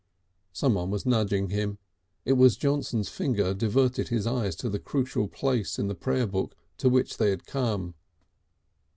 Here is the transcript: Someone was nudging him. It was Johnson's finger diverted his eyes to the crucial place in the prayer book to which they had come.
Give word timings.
Someone 0.51 0.89
was 0.89 1.05
nudging 1.05 1.51
him. 1.51 1.77
It 2.25 2.33
was 2.33 2.57
Johnson's 2.57 3.07
finger 3.07 3.53
diverted 3.53 4.07
his 4.07 4.25
eyes 4.25 4.55
to 4.55 4.67
the 4.67 4.79
crucial 4.79 5.27
place 5.27 5.77
in 5.77 5.89
the 5.89 5.93
prayer 5.93 6.25
book 6.25 6.55
to 6.79 6.89
which 6.89 7.17
they 7.17 7.29
had 7.29 7.45
come. 7.45 7.93